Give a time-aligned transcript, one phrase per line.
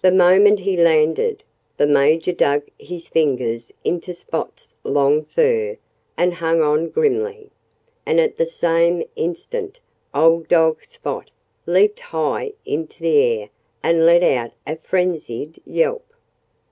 [0.00, 1.44] The moment he landed,
[1.76, 5.76] the Major dug his fingers into Spot's long fur
[6.16, 7.52] and hung on grimly.
[8.04, 9.78] And at the same instant
[10.12, 11.30] old dog Spot
[11.64, 13.50] leaped high into the air
[13.84, 16.12] and let out a frenzied yelp.